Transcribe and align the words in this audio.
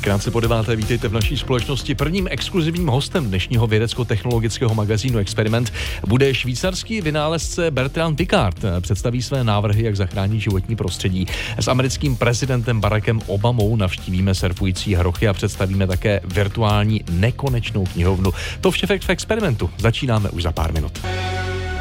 Krátce 0.00 0.30
po 0.30 0.40
deváté 0.40 0.76
vítejte 0.76 1.08
v 1.08 1.12
naší 1.12 1.36
společnosti. 1.36 1.94
Prvním 1.94 2.28
exkluzivním 2.30 2.86
hostem 2.86 3.26
dnešního 3.26 3.66
vědecko-technologického 3.66 4.74
magazínu 4.74 5.18
Experiment 5.18 5.72
bude 6.06 6.34
švýcarský 6.34 7.00
vynálezce 7.00 7.70
Bertrand 7.70 8.16
Piccard. 8.16 8.56
Představí 8.80 9.22
své 9.22 9.44
návrhy, 9.44 9.84
jak 9.84 9.96
zachránit 9.96 10.40
životní 10.40 10.76
prostředí. 10.76 11.26
S 11.58 11.68
americkým 11.68 12.16
prezidentem 12.16 12.80
Barackem 12.80 13.20
Obamou 13.26 13.76
navštívíme 13.76 14.34
surfující 14.34 14.94
hrochy 14.94 15.28
a 15.28 15.32
představíme 15.32 15.86
také 15.86 16.20
virtuální 16.24 17.04
nekonečnou 17.10 17.84
knihovnu. 17.84 18.32
To 18.60 18.70
vše 18.70 18.86
v 18.86 19.10
experimentu. 19.10 19.70
Začínáme 19.78 20.30
už 20.30 20.42
za 20.42 20.52
pár 20.52 20.72
minut. 20.72 21.00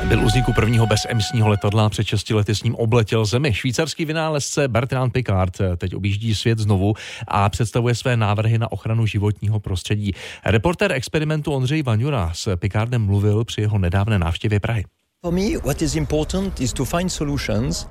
Byl 0.07 0.23
u 0.23 0.25
vzniku 0.25 0.54
prvního 0.54 0.88
bezemisního 0.88 1.50
letadla 1.50 1.89
před 1.89 2.07
6 2.07 2.29
lety 2.29 2.55
s 2.55 2.63
ním 2.63 2.75
obletěl 2.75 3.25
zemi. 3.25 3.54
Švýcarský 3.54 4.05
vynálezce 4.05 4.68
Bertrand 4.68 5.14
Piccard 5.14 5.57
teď 5.77 5.95
objíždí 5.95 6.36
svět 6.36 6.59
znovu 6.59 6.93
a 7.28 7.50
představuje 7.50 7.96
své 7.96 8.18
návrhy 8.18 8.57
na 8.57 8.71
ochranu 8.71 9.06
životního 9.06 9.59
prostředí. 9.59 10.11
Reporter 10.46 10.92
experimentu 10.92 11.51
Ondřej 11.51 11.83
Vaňura 11.83 12.32
s 12.33 12.56
Piccardem 12.57 13.06
mluvil 13.06 13.46
při 13.46 13.61
jeho 13.61 13.78
nedávné 13.78 14.20
návštěvě 14.20 14.59
Prahy. 14.59 14.86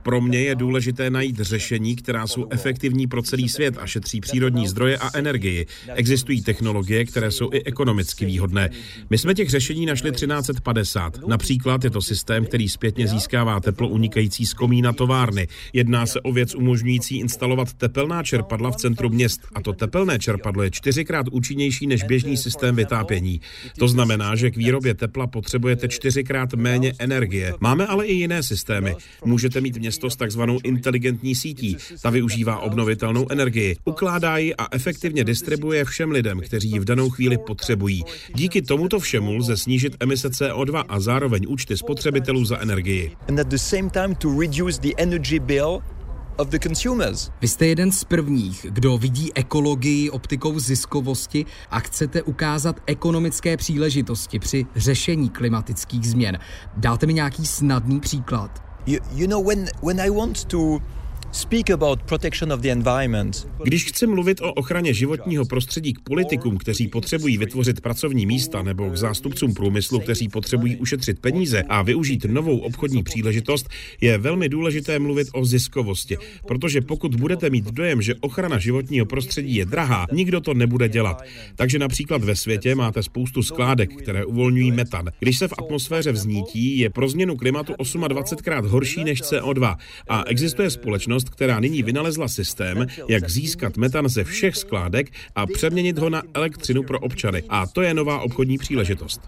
Pro 0.02 0.20
mě 0.20 0.40
je 0.40 0.54
důležité 0.54 1.10
najít 1.10 1.36
řešení, 1.40 1.96
která 1.96 2.26
jsou 2.26 2.46
efektivní 2.50 3.06
pro 3.06 3.22
celý 3.22 3.48
svět 3.48 3.74
a 3.80 3.86
šetří 3.86 4.20
přírodní 4.20 4.68
zdroje 4.68 4.98
a 4.98 5.18
energii. 5.18 5.66
Existují 5.94 6.42
technologie, 6.42 7.04
které 7.04 7.30
jsou 7.30 7.50
i 7.52 7.64
ekonomicky 7.64 8.26
výhodné. 8.26 8.70
My 9.10 9.18
jsme 9.18 9.34
těch 9.34 9.50
řešení 9.50 9.86
našli 9.86 10.12
1350. 10.12 11.26
Například 11.26 11.84
je 11.84 11.90
to 11.90 12.02
systém, 12.02 12.44
který 12.44 12.68
zpětně 12.68 13.08
získává 13.08 13.60
teplo 13.60 13.88
unikající 13.88 14.46
z 14.46 14.54
komína 14.54 14.92
továrny. 14.92 15.48
Jedná 15.72 16.06
se 16.06 16.20
o 16.20 16.32
věc 16.32 16.54
umožňující 16.54 17.18
instalovat 17.18 17.72
tepelná 17.72 18.22
čerpadla 18.22 18.70
v 18.70 18.76
centru 18.76 19.08
měst. 19.08 19.40
A 19.54 19.60
to 19.60 19.72
tepelné 19.72 20.18
čerpadlo 20.18 20.62
je 20.62 20.70
čtyřikrát 20.70 21.26
účinnější 21.30 21.86
než 21.86 22.02
běžný 22.02 22.36
systém 22.36 22.76
vytápění. 22.76 23.40
To 23.78 23.88
znamená, 23.88 24.36
že 24.36 24.50
k 24.50 24.56
výrobě 24.56 24.94
tepla 24.94 25.26
potřebujete 25.26 25.88
čtyřikrát 25.88 26.54
méně 26.54 26.92
energie 26.98 27.17
energie. 27.18 27.54
Máme 27.60 27.86
ale 27.86 28.06
i 28.06 28.14
jiné 28.14 28.42
systémy. 28.42 28.96
Můžete 29.24 29.60
mít 29.60 29.76
město 29.76 30.10
s 30.10 30.16
takzvanou 30.16 30.58
inteligentní 30.64 31.34
sítí. 31.34 31.76
Ta 32.02 32.10
využívá 32.10 32.58
obnovitelnou 32.58 33.26
energii, 33.30 33.76
ukládá 33.84 34.38
ji 34.38 34.54
a 34.54 34.66
efektivně 34.72 35.24
distribuje 35.24 35.84
všem 35.84 36.10
lidem, 36.10 36.40
kteří 36.40 36.70
ji 36.70 36.78
v 36.78 36.84
danou 36.84 37.10
chvíli 37.10 37.38
potřebují. 37.38 38.04
Díky 38.34 38.62
tomuto 38.62 38.98
všemu 38.98 39.36
lze 39.36 39.56
snížit 39.56 39.96
emise 40.00 40.28
CO2 40.28 40.84
a 40.88 41.00
zároveň 41.00 41.44
účty 41.48 41.76
spotřebitelů 41.76 42.44
za 42.44 42.58
energii 42.58 43.16
of 46.38 46.48
the 46.48 46.58
consumers. 46.58 47.30
Vy 47.40 47.48
jste 47.48 47.66
jeden 47.66 47.92
z 47.92 48.04
prvních, 48.04 48.66
kdo 48.70 48.98
vidí 48.98 49.30
ekologii 49.34 50.10
optikou 50.10 50.58
ziskovosti 50.58 51.44
a 51.70 51.80
chcete 51.80 52.22
ukázat 52.22 52.80
ekonomické 52.86 53.56
příležitosti 53.56 54.38
při 54.38 54.66
řešení 54.76 55.28
klimatických 55.28 56.08
změn. 56.08 56.38
Dáte 56.76 57.06
mi 57.06 57.14
nějaký 57.14 57.46
snadný 57.46 58.00
příklad? 58.00 58.62
You, 58.86 58.98
you 59.14 59.26
know, 59.26 59.46
when, 59.46 59.66
when 59.82 60.00
I 60.00 60.10
want 60.10 60.44
to 60.44 60.78
když 63.64 63.84
chci 63.84 64.06
mluvit 64.06 64.40
o 64.40 64.52
ochraně 64.52 64.94
životního 64.94 65.44
prostředí 65.44 65.92
k 65.92 66.00
politikům, 66.00 66.58
kteří 66.58 66.88
potřebují 66.88 67.38
vytvořit 67.38 67.80
pracovní 67.80 68.26
místa, 68.26 68.62
nebo 68.62 68.90
k 68.90 68.96
zástupcům 68.96 69.54
průmyslu, 69.54 70.00
kteří 70.00 70.28
potřebují 70.28 70.76
ušetřit 70.76 71.18
peníze 71.18 71.62
a 71.62 71.82
využít 71.82 72.24
novou 72.24 72.58
obchodní 72.58 73.02
příležitost, 73.02 73.68
je 74.00 74.18
velmi 74.18 74.48
důležité 74.48 74.98
mluvit 74.98 75.28
o 75.32 75.44
ziskovosti. 75.44 76.16
Protože 76.46 76.80
pokud 76.80 77.14
budete 77.14 77.50
mít 77.50 77.64
dojem, 77.64 78.02
že 78.02 78.14
ochrana 78.20 78.58
životního 78.58 79.06
prostředí 79.06 79.54
je 79.54 79.66
drahá, 79.66 80.06
nikdo 80.12 80.40
to 80.40 80.54
nebude 80.54 80.88
dělat. 80.88 81.22
Takže 81.56 81.78
například 81.78 82.24
ve 82.24 82.36
světě 82.36 82.74
máte 82.74 83.02
spoustu 83.02 83.42
skládek, 83.42 83.96
které 83.96 84.24
uvolňují 84.24 84.72
metan. 84.72 85.08
Když 85.18 85.38
se 85.38 85.48
v 85.48 85.54
atmosféře 85.58 86.12
vznítí, 86.12 86.78
je 86.78 86.90
pro 86.90 87.08
změnu 87.08 87.36
klimatu 87.36 87.72
28krát 87.72 88.66
horší 88.66 89.04
než 89.04 89.22
CO2 89.22 89.76
a 90.08 90.24
existuje 90.26 90.70
společnost, 90.70 91.17
společnost, 91.20 91.28
která 91.34 91.60
nyní 91.60 91.82
vynalezla 91.82 92.28
systém, 92.28 92.86
jak 93.08 93.30
získat 93.30 93.76
metan 93.76 94.08
ze 94.08 94.24
všech 94.24 94.56
skládek 94.56 95.10
a 95.34 95.46
přeměnit 95.46 95.98
ho 95.98 96.10
na 96.10 96.22
elektřinu 96.34 96.82
pro 96.82 97.00
občany. 97.00 97.42
A 97.48 97.66
to 97.66 97.82
je 97.82 97.94
nová 97.94 98.20
obchodní 98.20 98.58
příležitost. 98.58 99.20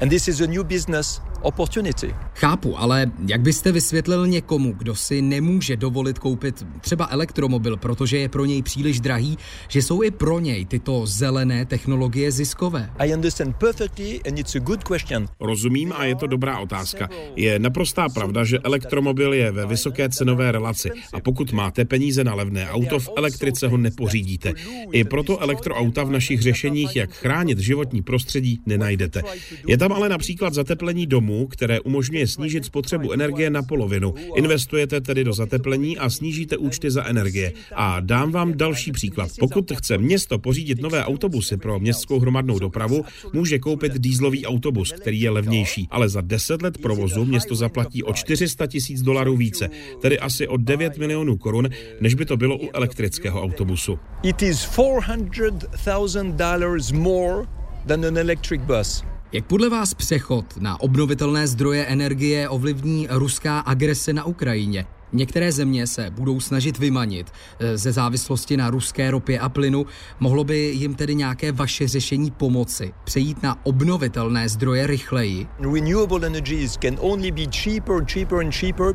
And 0.00 0.08
this 0.08 0.28
is 0.28 0.40
a 0.40 0.46
new 0.46 0.64
business 0.64 1.20
opportunity. 1.44 2.14
Chápu, 2.34 2.78
ale 2.78 3.10
jak 3.28 3.40
byste 3.40 3.72
vysvětlil 3.72 4.26
někomu, 4.26 4.72
kdo 4.72 4.94
si 4.94 5.22
nemůže 5.22 5.76
dovolit 5.76 6.18
koupit 6.18 6.66
třeba 6.80 7.08
elektromobil, 7.10 7.76
protože 7.76 8.18
je 8.18 8.28
pro 8.28 8.44
něj 8.44 8.62
příliš 8.62 9.00
drahý, 9.00 9.38
že 9.68 9.82
jsou 9.82 10.02
i 10.02 10.10
pro 10.10 10.40
něj 10.40 10.64
tyto 10.64 11.06
zelené 11.06 11.64
technologie 11.64 12.32
ziskové? 12.32 12.90
I 12.98 13.14
understand 13.14 13.56
perfectly 13.56 14.20
and 14.28 14.38
it's 14.38 14.56
a 14.56 14.58
good 14.58 14.84
question. 14.84 15.28
Rozumím 15.40 15.92
a 15.96 16.04
je 16.04 16.14
to 16.14 16.26
dobrá 16.26 16.58
otázka. 16.58 17.08
Je 17.36 17.58
naprostá 17.58 18.08
pravda, 18.08 18.44
že 18.44 18.58
elektromobil 18.58 19.32
je 19.32 19.50
ve 19.50 19.66
vysoké 19.66 20.08
cenové 20.08 20.52
relaci 20.52 20.90
a 21.12 21.20
pokud 21.20 21.52
máte 21.52 21.84
peníze 21.84 22.24
na 22.24 22.34
levné 22.34 22.70
auto, 22.70 22.98
v 22.98 23.08
elektrice 23.16 23.68
ho 23.68 23.76
nepořídíte. 23.76 24.52
I 24.92 25.04
proto 25.04 25.38
elektroauta 25.38 26.04
v 26.04 26.10
našich 26.10 26.42
řešeních, 26.42 26.96
jak 26.96 27.12
chránit 27.12 27.58
životní 27.58 28.02
prostředí, 28.02 28.60
nenajdete. 28.66 29.22
Je 29.66 29.78
tam 29.84 29.92
ale 29.92 30.08
například 30.08 30.54
zateplení 30.54 31.06
domů, 31.06 31.46
které 31.46 31.80
umožňuje 31.80 32.26
snížit 32.26 32.64
spotřebu 32.64 33.12
energie 33.12 33.50
na 33.50 33.62
polovinu. 33.62 34.14
Investujete 34.36 35.00
tedy 35.00 35.24
do 35.24 35.32
zateplení 35.32 35.98
a 35.98 36.10
snížíte 36.10 36.56
účty 36.56 36.90
za 36.90 37.04
energie. 37.04 37.52
A 37.74 38.00
dám 38.00 38.32
vám 38.32 38.56
další 38.56 38.92
příklad. 38.92 39.30
Pokud 39.40 39.72
chce 39.76 39.98
město 39.98 40.38
pořídit 40.38 40.80
nové 40.80 41.04
autobusy 41.04 41.56
pro 41.56 41.80
městskou 41.80 42.20
hromadnou 42.20 42.58
dopravu, 42.58 43.04
může 43.32 43.58
koupit 43.58 43.92
dýzlový 43.92 44.46
autobus, 44.46 44.92
který 44.92 45.20
je 45.20 45.30
levnější, 45.30 45.88
ale 45.90 46.08
za 46.08 46.20
10 46.20 46.62
let 46.62 46.78
provozu 46.78 47.24
město 47.24 47.54
zaplatí 47.54 48.02
o 48.02 48.12
400 48.12 48.66
tisíc 48.66 49.02
dolarů 49.02 49.36
více, 49.36 49.68
tedy 50.02 50.18
asi 50.18 50.48
o 50.48 50.56
9 50.56 50.98
milionů 50.98 51.36
korun, 51.36 51.68
než 52.00 52.14
by 52.14 52.24
to 52.24 52.36
bylo 52.36 52.56
u 52.56 52.70
elektrického 52.74 53.42
autobusu. 53.42 53.98
It 54.22 54.42
is 54.42 54.64
400,000 54.64 56.36
dollars 56.36 56.92
more 56.92 57.46
than 57.86 58.04
an 58.04 58.18
electric 58.18 58.62
bus. 58.62 59.13
Jak 59.34 59.44
podle 59.44 59.68
vás 59.68 59.94
přechod 59.94 60.44
na 60.56 60.80
obnovitelné 60.80 61.48
zdroje 61.48 61.84
energie 61.86 62.48
ovlivní 62.48 63.08
ruská 63.10 63.58
agrese 63.58 64.12
na 64.12 64.24
Ukrajině? 64.24 64.86
Některé 65.14 65.52
země 65.52 65.86
se 65.86 66.10
budou 66.10 66.40
snažit 66.40 66.78
vymanit 66.78 67.30
eh, 67.58 67.78
ze 67.78 67.92
závislosti 67.92 68.56
na 68.56 68.70
ruské 68.70 69.10
ropě 69.10 69.38
a 69.38 69.48
plynu. 69.48 69.86
Mohlo 70.20 70.44
by 70.44 70.58
jim 70.58 70.94
tedy 70.94 71.14
nějaké 71.14 71.52
vaše 71.52 71.88
řešení 71.88 72.30
pomoci 72.30 72.92
přejít 73.04 73.42
na 73.42 73.66
obnovitelné 73.66 74.48
zdroje 74.48 74.86
rychleji? 74.86 75.46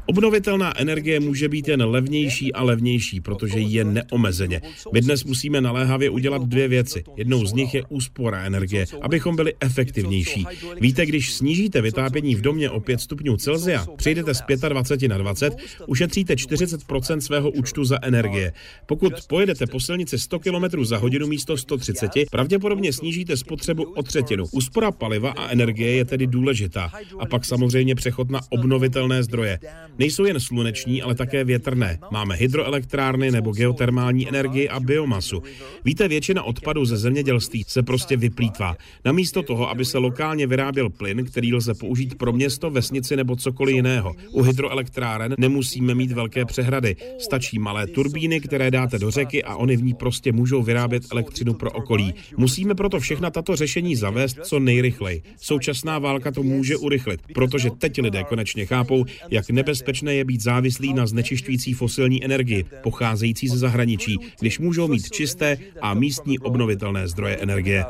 Obnovitelná 0.05 0.79
energie 0.79 1.19
může 1.19 1.49
být 1.49 1.67
jen 1.67 1.83
levnější 1.83 2.53
a 2.53 2.63
levnější, 2.63 3.21
protože 3.21 3.59
je 3.59 3.83
neomezeně. 3.83 4.61
My 4.93 5.01
dnes 5.01 5.23
musíme 5.23 5.61
naléhavě 5.61 6.09
udělat 6.09 6.41
dvě 6.43 6.67
věci. 6.67 7.03
Jednou 7.17 7.45
z 7.45 7.53
nich 7.53 7.73
je 7.73 7.83
úspora 7.89 8.43
energie, 8.43 8.85
abychom 9.01 9.35
byli 9.35 9.53
efektivnější. 9.59 10.45
Víte, 10.81 11.05
když 11.05 11.33
snížíte 11.33 11.81
vytápění 11.81 12.35
v 12.35 12.41
domě 12.41 12.69
o 12.69 12.79
5 12.79 13.01
stupňů 13.01 13.37
Celsia, 13.37 13.85
přejdete 13.95 14.33
z 14.33 14.41
25 14.69 15.07
na 15.07 15.17
20, 15.17 15.53
už 15.87 16.01
ušetříte 16.09 16.33
40% 16.33 17.17
svého 17.19 17.51
účtu 17.51 17.85
za 17.85 17.97
energie. 18.01 18.53
Pokud 18.85 19.13
pojedete 19.27 19.67
po 19.67 19.79
silnici 19.79 20.19
100 20.19 20.39
km 20.39 20.85
za 20.85 20.97
hodinu 20.97 21.27
místo 21.27 21.57
130, 21.57 22.11
pravděpodobně 22.31 22.93
snížíte 22.93 23.37
spotřebu 23.37 23.83
o 23.83 24.03
třetinu. 24.03 24.45
Úspora 24.51 24.91
paliva 24.91 25.31
a 25.31 25.49
energie 25.49 25.91
je 25.91 26.05
tedy 26.05 26.27
důležitá. 26.27 26.91
A 27.19 27.25
pak 27.25 27.45
samozřejmě 27.45 27.95
přechod 27.95 28.29
na 28.29 28.39
obnovitelné 28.49 29.23
zdroje. 29.23 29.59
Nejsou 29.99 30.25
jen 30.25 30.39
sluneční, 30.39 31.01
ale 31.01 31.15
také 31.15 31.43
větrné. 31.43 31.99
Máme 32.11 32.35
hydroelektrárny 32.35 33.31
nebo 33.31 33.51
geotermální 33.51 34.29
energii 34.29 34.69
a 34.69 34.79
biomasu. 34.79 35.43
Víte, 35.85 36.07
většina 36.07 36.43
odpadů 36.43 36.85
ze 36.85 36.97
zemědělství 36.97 37.63
se 37.67 37.83
prostě 37.83 38.17
vyplýtvá. 38.17 38.75
Namísto 39.05 39.43
toho, 39.43 39.69
aby 39.69 39.85
se 39.85 39.97
lokálně 39.97 40.47
vyráběl 40.47 40.89
plyn, 40.89 41.25
který 41.25 41.53
lze 41.53 41.73
použít 41.73 42.15
pro 42.15 42.33
město, 42.33 42.69
vesnici 42.69 43.15
nebo 43.15 43.35
cokoliv 43.35 43.75
jiného. 43.75 44.15
U 44.31 44.41
hydroelektráren 44.41 45.35
nemusíme 45.37 45.98
mít 45.99 46.11
velké 46.11 46.45
přehrady. 46.45 46.95
Stačí 47.19 47.59
malé 47.59 47.87
turbíny, 47.87 48.39
které 48.39 48.71
dáte 48.71 48.99
do 48.99 49.11
řeky 49.11 49.43
a 49.43 49.55
oni 49.55 49.77
v 49.77 49.83
ní 49.83 49.93
prostě 49.93 50.31
můžou 50.31 50.63
vyrábět 50.63 51.03
elektřinu 51.11 51.53
pro 51.53 51.71
okolí. 51.71 52.13
Musíme 52.37 52.75
proto 52.75 52.99
všechna 52.99 53.29
tato 53.29 53.55
řešení 53.55 53.95
zavést 53.95 54.37
co 54.43 54.59
nejrychleji. 54.59 55.21
Současná 55.37 55.99
válka 55.99 56.31
to 56.31 56.43
může 56.43 56.77
urychlit, 56.77 57.21
protože 57.33 57.69
teď 57.69 58.01
lidé 58.01 58.23
konečně 58.23 58.65
chápou, 58.65 59.05
jak 59.29 59.49
nebezpečné 59.49 60.13
je 60.13 60.25
být 60.25 60.41
závislý 60.41 60.93
na 60.93 61.07
znečišťující 61.07 61.73
fosilní 61.73 62.23
energii, 62.23 62.65
pocházející 62.83 63.47
ze 63.47 63.57
zahraničí, 63.57 64.17
když 64.39 64.59
můžou 64.59 64.87
mít 64.87 65.11
čisté 65.11 65.57
a 65.81 65.93
místní 65.93 66.39
obnovitelné 66.39 67.07
zdroje 67.07 67.35
energie. 67.35 67.85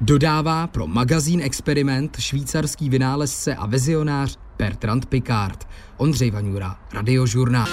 Dodává 0.00 0.66
pro 0.66 0.86
magazín 0.86 1.40
Experiment 1.40 2.16
švýcarský 2.20 2.88
vynález 2.88 3.13
vynálezce 3.14 3.54
a 3.54 3.66
vizionář 3.66 4.38
Bertrand 4.58 5.06
Picard, 5.06 5.68
Ondřej 5.96 6.30
Vaňura, 6.30 6.76
Radiožurnál. 6.92 7.68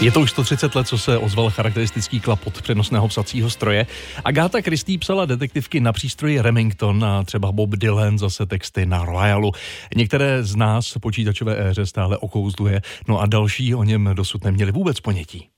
Je 0.00 0.12
to 0.12 0.20
už 0.20 0.30
130 0.30 0.74
let, 0.74 0.88
co 0.88 0.98
se 0.98 1.18
ozval 1.18 1.50
charakteristický 1.50 2.20
klapot 2.20 2.62
přenosného 2.62 3.08
psacího 3.08 3.50
stroje. 3.50 3.86
Agáta 4.24 4.60
Christie 4.60 4.98
psala 4.98 5.26
detektivky 5.26 5.80
na 5.80 5.92
přístroji 5.92 6.40
Remington 6.40 7.04
a 7.04 7.24
třeba 7.24 7.52
Bob 7.52 7.70
Dylan 7.70 8.18
zase 8.18 8.46
texty 8.46 8.86
na 8.86 9.04
Royalu. 9.04 9.52
Některé 9.96 10.44
z 10.44 10.56
nás 10.56 10.92
počítačové 11.00 11.68
éře 11.70 11.86
stále 11.86 12.16
okouzluje, 12.16 12.80
no 13.08 13.20
a 13.20 13.26
další 13.26 13.74
o 13.74 13.84
něm 13.84 14.10
dosud 14.14 14.44
neměli 14.44 14.72
vůbec 14.72 15.00
ponětí. 15.00 15.48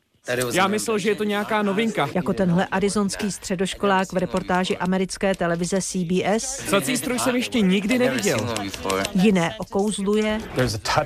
Já 0.53 0.67
myslel, 0.69 0.99
že 0.99 1.09
je 1.09 1.15
to 1.15 1.25
nějaká 1.25 1.63
novinka. 1.63 2.09
Jako 2.15 2.33
tenhle 2.33 2.67
arizonský 2.67 3.33
středoškolák 3.33 4.13
v 4.13 4.17
reportáži 4.17 4.77
americké 4.77 5.35
televize 5.35 5.79
CBS. 5.83 6.63
Psací 6.67 6.97
stroj 6.97 7.19
jsem 7.19 7.37
ještě 7.37 7.61
nikdy 7.61 7.99
neviděl. 7.99 8.55
Jiné 9.15 9.55
okouzluje. 9.59 10.41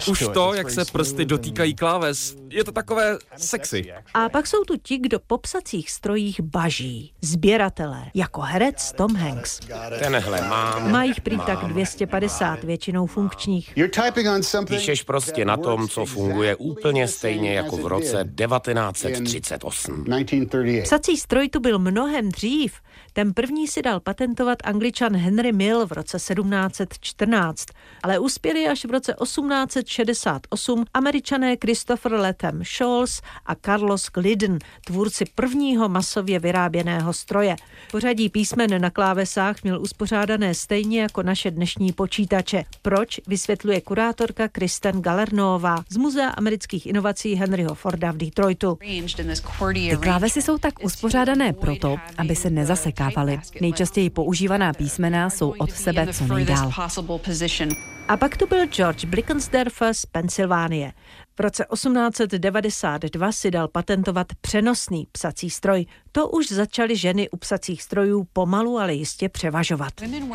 Už 0.09 0.25
to, 0.35 0.55
jak 0.55 0.71
se 0.71 0.85
prsty 0.85 1.25
dotýkají 1.25 1.75
kláves, 1.75 2.37
je 2.51 2.65
to 2.65 2.73
takové 2.73 3.19
sexy. 3.37 3.93
A 4.15 4.29
pak 4.29 4.47
jsou 4.47 4.65
tu 4.65 4.77
ti, 4.83 4.99
kdo 4.99 5.19
po 5.27 5.39
psacích 5.39 5.91
strojích 5.91 6.41
baží. 6.41 7.13
Sběratelé, 7.21 8.05
jako 8.15 8.41
herec 8.41 8.93
Tom 8.93 9.17
Hanks. 9.17 9.61
Tenhle 9.99 10.49
mám. 10.49 10.93
Má 10.93 11.05
jich 11.05 11.21
prý 11.21 11.39
tak 11.47 11.65
250, 11.65 12.65
většinou 12.65 13.07
funkčních. 13.07 13.75
Píšeš 14.69 15.03
prostě 15.03 15.45
na 15.45 15.57
tom, 15.57 15.89
co 15.89 16.05
funguje 16.05 16.57
úplně 16.57 17.09
stejně 17.09 17.55
jako 17.55 17.77
v 17.77 17.87
roce 17.87 18.25
1938. 19.09 20.83
Psací 20.83 21.17
stroj 21.17 21.49
tu 21.49 21.61
byl 21.61 21.79
mnohem 21.79 22.29
dřív. 22.29 22.75
Ten 23.13 23.35
první 23.35 23.69
si 23.69 23.83
dal 23.83 24.01
patentovat 24.01 24.59
angličan 24.65 25.17
Henry 25.17 25.53
Mill 25.53 25.87
v 25.87 25.93
roce 25.93 26.17
1714, 26.17 27.67
ale 28.03 28.19
uspěli 28.19 28.69
až 28.69 28.85
v 28.85 28.91
roce 28.91 29.15
1868 29.23 30.85
američané 30.95 31.57
Christopher 31.57 32.13
Latham 32.13 32.65
Scholes 32.65 33.21
a 33.47 33.55
Carlos 33.55 34.11
Glidden, 34.15 34.59
tvůrci 34.87 35.25
prvního 35.35 35.89
masově 35.89 36.39
vyráběného 36.39 37.13
stroje. 37.13 37.57
Pořadí 37.91 38.29
písmen 38.29 38.81
na 38.81 38.91
klávesách 38.91 39.63
měl 39.63 39.83
uspořádané 39.83 40.55
stejně 40.55 41.03
jako 41.03 41.23
naše 41.23 41.51
dnešní 41.51 41.93
počítače. 41.93 42.65
Proč, 42.83 43.21
vysvětluje 43.27 43.81
kurátorka 43.81 44.49
Kristen 44.49 45.03
Galernová 45.03 45.85
z 45.89 45.97
Muzea 45.97 46.29
amerických 46.29 46.87
inovací 46.87 47.35
Henryho 47.35 47.75
Forda 47.75 48.13
v 48.13 48.17
Detroitu. 48.17 48.79
Ty 49.91 49.97
klávesy 50.01 50.43
jsou 50.43 50.59
tak 50.59 50.85
uspořádané 50.85 51.53
proto, 51.53 51.97
aby 52.19 52.37
se 52.37 52.51
nezasekávaly. 52.51 53.41
Nejčastěji 53.61 54.11
používaná 54.11 54.73
písmena 54.73 55.31
jsou 55.31 55.55
od 55.59 55.73
sebe 55.73 56.07
co 56.13 56.35
nejdál. 56.35 56.71
A 58.09 58.17
pak 58.17 58.37
tu 58.37 58.47
byl 58.47 58.67
George 58.67 59.05
Blickensderfer 59.05 59.95
z 59.95 60.07
Pensylvánie. 60.07 60.93
V 61.37 61.41
roce 61.41 61.67
1892 61.73 63.33
si 63.33 63.51
dal 63.51 63.69
patentovat 63.69 64.27
přenosný 64.41 65.07
psací 65.13 65.51
stroj. 65.51 65.87
To 66.17 66.29
už 66.29 66.49
začaly 66.49 66.97
ženy 66.97 67.31
u 67.31 67.37
psacích 67.37 67.83
strojů 67.83 68.27
pomalu, 68.33 68.79
ale 68.79 68.95
jistě 68.95 69.29
převažovat. 69.29 69.93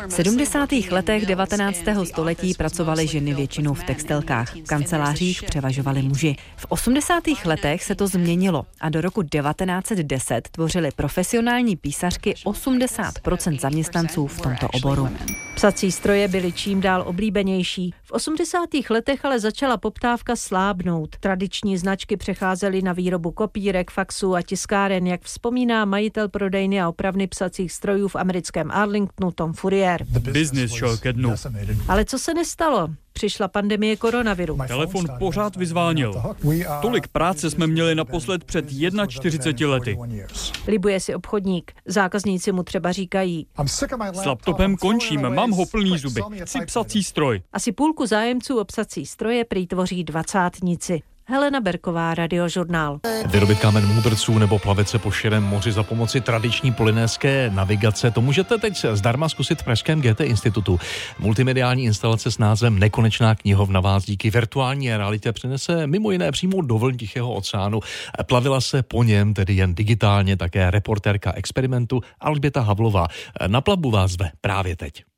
V 0.08 0.12
70. 0.12 0.72
letech 0.90 1.26
19. 1.26 1.78
století 2.04 2.54
pracovaly 2.54 3.06
ženy 3.06 3.34
většinou 3.34 3.74
v 3.74 3.84
textilkách. 3.84 4.56
V 4.56 4.62
kancelářích 4.62 5.42
převažovali 5.42 6.02
muži. 6.02 6.36
V 6.56 6.66
80. 6.68 7.24
letech 7.44 7.84
se 7.84 7.94
to 7.94 8.06
změnilo 8.06 8.66
a 8.80 8.88
do 8.88 9.00
roku 9.00 9.22
1910 9.22 10.48
tvořily 10.48 10.90
profesionální 10.96 11.76
písařky 11.76 12.34
80% 12.46 13.60
zaměstnanců 13.60 14.26
v 14.26 14.40
tomto 14.40 14.68
oboru. 14.68 15.08
Psací 15.54 15.92
stroje 15.92 16.28
byly 16.28 16.52
čím 16.52 16.80
dál 16.80 17.02
oblíbenější. 17.06 17.94
V 18.02 18.12
80. 18.12 18.68
letech 18.90 19.24
ale 19.24 19.40
začala 19.40 19.76
poptávka 19.76 20.36
slábnout. 20.36 21.16
Tradiční 21.20 21.78
značky 21.78 22.16
přecházely 22.16 22.82
na 22.82 22.92
výrobu 22.92 23.30
kopírek, 23.30 23.90
faxů 23.90 24.34
a 24.34 24.42
tiskáren, 24.42 25.06
jak 25.06 25.22
vzpomíná 25.22 25.69
majitel 25.84 26.28
prodejny 26.28 26.80
a 26.80 26.88
opravny 26.88 27.26
psacích 27.26 27.72
strojů 27.72 28.08
v 28.08 28.16
americkém 28.16 28.70
Arlingtonu 28.70 29.30
Tom 29.32 29.52
Fourier. 29.52 30.04
Business 30.32 30.72
šel 30.72 30.96
ke 30.96 31.12
dnu. 31.12 31.34
Ale 31.88 32.04
co 32.04 32.18
se 32.18 32.34
nestalo? 32.34 32.88
Přišla 33.12 33.48
pandemie 33.48 33.96
koronaviru. 33.96 34.58
Telefon 34.68 35.04
pořád 35.18 35.56
vyzvánil. 35.56 36.22
Tolik 36.82 37.08
práce 37.08 37.50
jsme 37.50 37.66
měli 37.66 37.94
naposled 37.94 38.44
před 38.44 38.64
41 39.08 39.70
lety. 39.74 39.98
Libuje 40.66 41.00
si 41.00 41.14
obchodník. 41.14 41.72
Zákazníci 41.86 42.52
mu 42.52 42.62
třeba 42.62 42.92
říkají. 42.92 43.46
S 44.12 44.24
laptopem 44.26 44.76
končím, 44.76 45.28
mám 45.28 45.50
ho 45.50 45.66
plný 45.66 45.98
zuby. 45.98 46.20
Chci 46.44 46.66
psací 46.66 47.02
stroj. 47.04 47.42
Asi 47.52 47.72
půlku 47.72 48.06
zájemců 48.06 48.58
o 48.58 48.64
psací 48.64 49.06
stroje 49.06 49.44
prý 49.44 49.66
tvoří 49.66 50.04
dvacátníci. 50.04 51.02
Helena 51.30 51.60
Berková, 51.60 52.14
Radiožurnál. 52.14 53.00
Vyrobit 53.26 53.58
kámen 53.58 53.86
můdrců 53.86 54.38
nebo 54.38 54.58
plavit 54.58 54.88
se 54.88 54.98
po 54.98 55.10
širém 55.10 55.42
moři 55.42 55.72
za 55.72 55.82
pomoci 55.82 56.20
tradiční 56.20 56.72
polynéské 56.72 57.50
navigace, 57.54 58.10
to 58.10 58.20
můžete 58.20 58.58
teď 58.58 58.84
zdarma 58.92 59.28
zkusit 59.28 59.60
v 59.60 59.64
Pražském 59.64 60.00
GT 60.00 60.20
institutu. 60.20 60.80
Multimediální 61.18 61.84
instalace 61.84 62.30
s 62.30 62.38
názvem 62.38 62.78
Nekonečná 62.78 63.34
knihovna 63.34 63.80
vás 63.80 64.04
díky 64.04 64.30
virtuální 64.30 64.96
realitě 64.96 65.32
přinese 65.32 65.86
mimo 65.86 66.10
jiné 66.10 66.32
přímo 66.32 66.62
do 66.62 66.78
vln 66.78 66.96
Tichého 66.96 67.34
oceánu. 67.34 67.80
Plavila 68.26 68.60
se 68.60 68.82
po 68.82 69.02
něm, 69.02 69.34
tedy 69.34 69.54
jen 69.54 69.74
digitálně, 69.74 70.36
také 70.36 70.70
reportérka 70.70 71.32
experimentu 71.32 72.00
Alžběta 72.20 72.60
Havlová. 72.60 73.06
Na 73.46 73.60
plavbu 73.60 73.90
vás 73.90 74.10
zve 74.10 74.30
právě 74.40 74.76
teď. 74.76 75.09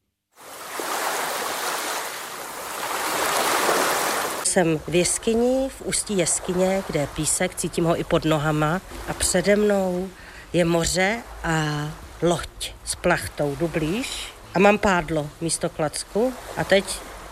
Jsem 4.53 4.81
v 4.89 4.95
jeskyni, 4.95 5.69
v 5.69 5.83
ústí 5.85 6.19
jeskyně, 6.19 6.83
kde 6.87 7.01
je 7.01 7.07
písek, 7.07 7.55
cítím 7.55 7.85
ho 7.85 8.01
i 8.01 8.05
pod 8.05 8.25
nohama 8.25 8.81
a 9.09 9.13
přede 9.13 9.57
mnou 9.57 10.09
je 10.53 10.65
moře 10.65 11.23
a 11.45 11.89
loď 12.23 12.73
s 12.85 12.95
plachtou. 12.95 13.57
Jdu 13.57 13.69
blíž 13.69 14.33
a 14.55 14.59
mám 14.59 14.79
pádlo 14.79 15.31
místo 15.41 15.69
klacku 15.69 16.33
a 16.57 16.65
teď 16.65 16.85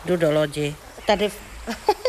jdu 0.05 0.17
do 0.17 0.31
lodi. 0.31 0.75
Tady 1.07 1.31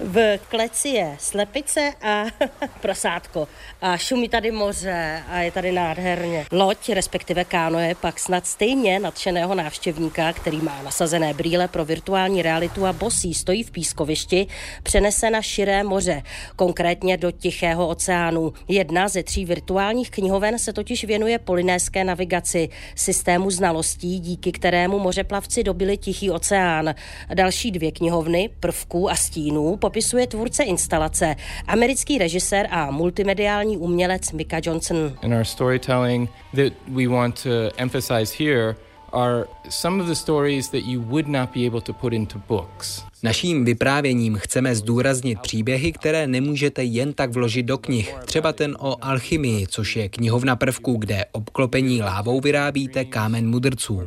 v... 0.00 0.38
kleci 0.48 0.88
je 0.88 1.16
slepice 1.18 1.92
a 2.02 2.24
prosádko. 2.80 3.48
A 3.82 3.96
šumí 3.96 4.28
tady 4.28 4.50
moře 4.50 5.22
a 5.28 5.40
je 5.40 5.50
tady 5.50 5.72
nádherně. 5.72 6.46
Loď, 6.52 6.88
respektive 6.88 7.44
káno 7.44 7.78
je 7.78 7.94
pak 7.94 8.18
snad 8.18 8.46
stejně 8.46 8.98
nadšeného 8.98 9.54
návštěvníka, 9.54 10.32
který 10.32 10.56
má 10.56 10.82
nasazené 10.82 11.34
brýle 11.34 11.68
pro 11.68 11.84
virtuální 11.84 12.42
realitu 12.42 12.86
a 12.86 12.92
bosí 12.92 13.34
stojí 13.34 13.62
v 13.62 13.70
pískovišti, 13.70 14.46
přenese 14.82 15.30
na 15.30 15.42
širé 15.42 15.82
moře, 15.82 16.22
konkrétně 16.56 17.16
do 17.16 17.30
Tichého 17.30 17.88
oceánu. 17.88 18.52
Jedna 18.68 19.08
ze 19.08 19.22
tří 19.22 19.44
virtuálních 19.44 20.10
knihoven 20.10 20.58
se 20.58 20.72
totiž 20.72 21.04
věnuje 21.04 21.38
polinéské 21.38 22.04
navigaci, 22.04 22.68
systému 22.94 23.50
znalostí, 23.50 24.20
díky 24.20 24.52
kterému 24.52 24.98
mořeplavci 24.98 25.64
dobili 25.64 25.96
Tichý 25.96 26.30
oceán. 26.30 26.94
Další 27.34 27.70
dvě 27.70 27.92
knihovny, 27.92 28.50
prvků 28.60 29.10
a 29.10 29.16
stínů, 29.34 29.76
popisuje 29.76 30.26
tvůrce 30.26 30.62
instalace, 30.62 31.36
americký 31.66 32.18
režisér 32.18 32.66
a 32.70 32.90
multimediální 32.90 33.76
umělec 33.76 34.32
Mika 34.32 34.60
Johnson. 34.62 35.12
In 35.22 35.34
our 35.34 35.44
storytelling 35.44 36.30
that 36.56 36.72
we 36.88 37.08
want 37.08 37.42
to 37.42 37.50
emphasize 37.76 38.34
here 38.44 38.76
are 39.12 39.44
some 39.68 40.02
of 40.02 40.08
the 40.08 40.14
stories 40.14 40.68
that 40.68 40.80
you 40.86 41.02
would 41.02 41.28
not 41.28 41.50
be 41.56 41.66
able 41.66 41.80
to 41.80 41.92
put 41.92 42.12
into 42.12 42.38
books. 42.48 43.04
Naším 43.22 43.64
vyprávěním 43.64 44.36
chceme 44.36 44.74
zdůraznit 44.74 45.40
příběhy, 45.40 45.92
které 45.92 46.26
nemůžete 46.26 46.84
jen 46.84 47.12
tak 47.12 47.32
vložit 47.32 47.66
do 47.66 47.78
knih. 47.78 48.14
Třeba 48.24 48.52
ten 48.52 48.76
o 48.80 49.04
alchymii, 49.04 49.66
což 49.66 49.96
je 49.96 50.08
knihovna 50.08 50.56
prvků, 50.56 50.96
kde 50.96 51.24
obklopení 51.32 52.02
lávou 52.02 52.40
vyrábíte 52.40 53.04
kámen 53.04 53.50
mudrců. 53.50 54.02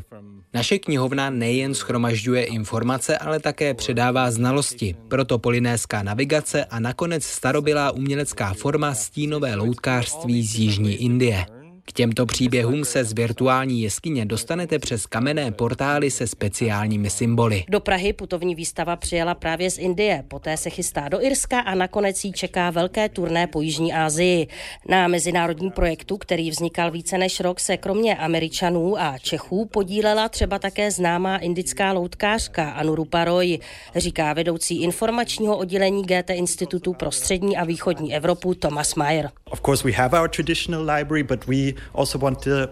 Naše 0.58 0.80
knihovna 0.80 1.30
nejen 1.30 1.74
schromažďuje 1.74 2.44
informace, 2.44 3.18
ale 3.18 3.40
také 3.40 3.74
předává 3.74 4.32
znalosti. 4.32 4.96
Proto 5.08 5.40
polynéská 5.40 6.04
navigace 6.04 6.66
a 6.66 6.80
nakonec 6.80 7.24
starobylá 7.24 7.92
umělecká 7.92 8.54
forma 8.54 8.94
stínové 8.94 9.56
loutkářství 9.56 10.48
z 10.48 10.56
Jižní 10.56 10.94
Indie. 10.94 11.46
K 11.90 11.92
těmto 11.92 12.26
příběhům 12.26 12.86
se 12.86 13.04
z 13.04 13.14
virtuální 13.14 13.82
jeskyně 13.82 14.26
dostanete 14.26 14.80
přes 14.80 15.06
kamenné 15.06 15.52
portály 15.52 16.12
se 16.12 16.28
speciálními 16.28 17.10
symboly. 17.10 17.64
Do 17.70 17.80
Prahy 17.80 18.14
putovní 18.14 18.56
výstava 18.56 18.96
přijela 18.96 19.36
právě 19.36 19.72
z 19.72 19.78
Indie, 19.78 20.24
poté 20.28 20.58
se 20.58 20.70
chystá 20.70 21.10
do 21.10 21.24
Irska 21.24 21.60
a 21.60 21.76
nakonec 21.76 22.24
jí 22.26 22.32
čeká 22.32 22.70
velké 22.70 23.10
turné 23.10 23.48
po 23.48 23.62
Jižní 23.62 23.94
Asii. 23.94 24.48
Na 24.90 25.08
mezinárodním 25.08 25.72
projektu, 25.72 26.18
který 26.18 26.50
vznikal 26.50 26.92
více 26.92 27.18
než 27.18 27.40
rok, 27.40 27.60
se 27.60 27.78
kromě 27.78 28.16
Američanů 28.16 29.00
a 29.00 29.18
Čechů 29.18 29.66
podílela 29.66 30.30
třeba 30.30 30.60
také 30.60 30.92
známá 30.92 31.38
indická 31.38 31.94
loutkářka 31.94 32.70
Anurupa 32.70 33.26
Roy, 33.26 33.60
říká 33.96 34.34
vedoucí 34.34 34.82
informačního 34.82 35.58
oddělení 35.58 36.04
GT 36.04 36.30
Institutu 36.30 36.94
pro 36.94 37.12
střední 37.12 37.58
a 37.58 37.64
východní 37.64 38.16
Evropu 38.16 38.54
Thomas 38.54 38.96
Mayer. 38.96 39.30
Of 39.50 39.62
course 39.62 39.84
we 39.84 39.94
have 39.94 40.22
our 40.22 40.30
traditional 40.30 40.96
library, 40.96 41.24
but 41.24 41.48
we 41.48 41.77
also 41.94 42.18
want 42.18 42.42
to 42.44 42.70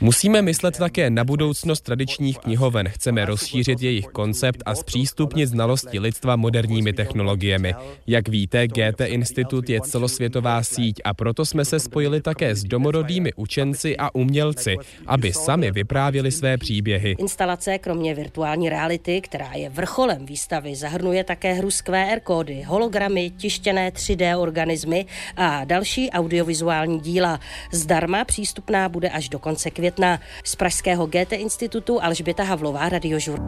Musíme 0.00 0.42
myslet 0.42 0.78
také 0.78 1.10
na 1.10 1.24
budoucnost 1.24 1.80
tradičních 1.80 2.38
knihoven. 2.38 2.88
Chceme 2.88 3.24
rozšířit 3.24 3.82
jejich 3.82 4.06
koncept 4.06 4.62
a 4.66 4.74
zpřístupnit 4.74 5.48
znalosti 5.48 5.98
lidstva 5.98 6.36
moderními 6.36 6.92
technologiemi. 6.92 7.74
Jak 8.06 8.28
víte, 8.28 8.68
GT 8.68 9.00
Institut 9.04 9.70
je 9.70 9.80
celosvětová 9.80 10.62
síť 10.62 11.00
a 11.04 11.14
proto 11.14 11.44
jsme 11.44 11.64
se 11.64 11.80
spojili 11.80 12.20
také 12.20 12.54
s 12.54 12.64
domorodými 12.64 13.32
učenci 13.36 13.96
a 13.96 14.14
umělci, 14.14 14.76
aby 15.06 15.32
sami 15.32 15.70
vyprávěli 15.70 16.32
své 16.32 16.58
příběhy. 16.58 17.16
Instalace 17.18 17.78
kromě 17.78 18.14
virtuální 18.14 18.68
reality, 18.68 19.20
která 19.20 19.52
je 19.52 19.68
vrcholem 19.68 20.26
výstavy, 20.26 20.74
zahrnuje 20.74 21.24
také 21.24 21.52
hru 21.52 21.70
z 21.70 21.80
QR 21.80 22.20
kódy, 22.22 22.62
hologramy, 22.62 23.30
tištěné 23.30 23.90
3D 23.90 24.40
organismy 24.40 25.06
a 25.36 25.64
další 25.64 26.10
audiovizuální 26.10 26.95
díla. 27.00 27.40
Zdarma 27.72 28.24
přístupná 28.24 28.88
bude 28.88 29.10
až 29.10 29.28
do 29.28 29.38
konce 29.38 29.70
května. 29.70 30.20
Z 30.44 30.56
Pražského 30.56 31.06
GT 31.06 31.32
Institutu 31.32 32.02
Alžběta 32.02 32.42
Havlová, 32.42 32.88
Radiožur. 32.88 33.40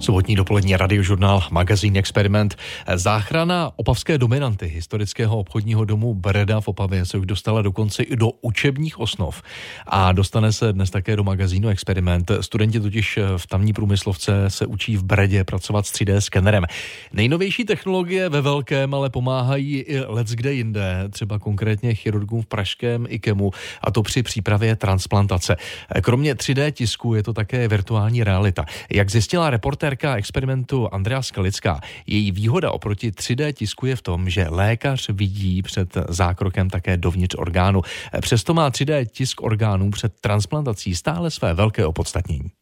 Sobotní 0.00 0.36
dopolední 0.36 0.76
radiožurnál 0.76 1.42
Magazín 1.50 1.96
Experiment. 1.96 2.56
Záchrana 2.94 3.70
opavské 3.76 4.18
dominanty 4.18 4.66
historického 4.66 5.38
obchodního 5.38 5.84
domu 5.84 6.14
Breda 6.14 6.60
v 6.60 6.68
Opavě 6.68 7.06
se 7.06 7.18
už 7.18 7.26
dostala 7.26 7.62
dokonce 7.62 8.02
i 8.02 8.16
do 8.16 8.30
učebních 8.40 9.00
osnov 9.00 9.42
a 9.86 10.12
dostane 10.12 10.52
se 10.52 10.72
dnes 10.72 10.90
také 10.90 11.16
do 11.16 11.24
magazínu 11.24 11.68
Experiment. 11.68 12.30
Studenti 12.40 12.80
totiž 12.80 13.18
v 13.36 13.46
tamní 13.46 13.72
průmyslovce 13.72 14.44
se 14.48 14.66
učí 14.66 14.96
v 14.96 15.04
Bredě 15.04 15.44
pracovat 15.44 15.86
s 15.86 15.92
3D 15.92 16.16
skenerem. 16.16 16.64
Nejnovější 17.12 17.64
technologie 17.64 18.28
ve 18.28 18.40
velkém 18.40 18.94
ale 18.94 19.10
pomáhají 19.10 19.76
i 19.80 20.00
let's 20.00 20.32
kde 20.32 20.52
jinde, 20.52 21.04
třeba 21.10 21.38
konkrétně 21.38 21.94
chirurgům 21.94 22.42
v 22.42 22.46
pražském 22.46 23.06
IKEMu 23.08 23.50
a 23.82 23.90
to 23.90 24.02
při 24.02 24.22
přípravě 24.22 24.76
transplantace. 24.76 25.56
Kromě 26.02 26.34
3D 26.34 26.72
tisku 26.72 27.14
je 27.14 27.22
to 27.22 27.32
také 27.32 27.68
virtuální 27.68 28.24
realita. 28.24 28.64
Jak 28.90 29.10
zjistila 29.10 29.50
reportér 29.50 29.89
režisérka 29.90 30.16
experimentu 30.16 30.88
Andrea 30.92 31.22
Skalická. 31.22 31.80
Její 32.06 32.32
výhoda 32.32 32.70
oproti 32.70 33.10
3D 33.10 33.52
tisku 33.52 33.86
je 33.86 33.96
v 33.96 34.02
tom, 34.02 34.30
že 34.30 34.46
lékař 34.48 35.10
vidí 35.10 35.62
před 35.62 35.96
zákrokem 36.08 36.70
také 36.70 36.96
dovnitř 36.96 37.34
orgánu. 37.38 37.82
Přesto 38.20 38.54
má 38.54 38.70
3D 38.70 39.06
tisk 39.06 39.42
orgánů 39.42 39.90
před 39.90 40.12
transplantací 40.20 40.94
stále 40.94 41.30
své 41.30 41.54
velké 41.54 41.86
opodstatnění. 41.86 42.59